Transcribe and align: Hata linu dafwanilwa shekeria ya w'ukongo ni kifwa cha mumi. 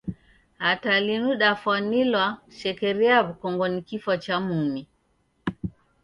Hata 0.57 0.99
linu 1.05 1.29
dafwanilwa 1.41 2.25
shekeria 2.59 3.11
ya 3.15 3.21
w'ukongo 3.27 3.65
ni 3.73 3.81
kifwa 3.87 4.15
cha 4.23 4.35
mumi. 4.47 4.81